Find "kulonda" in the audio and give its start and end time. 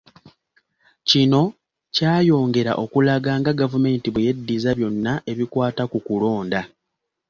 6.07-6.61